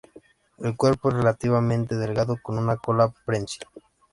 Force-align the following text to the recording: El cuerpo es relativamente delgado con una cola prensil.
El 0.57 0.75
cuerpo 0.75 1.09
es 1.09 1.15
relativamente 1.17 1.95
delgado 1.95 2.35
con 2.41 2.57
una 2.57 2.75
cola 2.77 3.13
prensil. 3.23 3.67